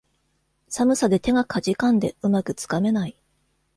[0.67, 3.15] 寒さで手がかじかんで、うまくつかめない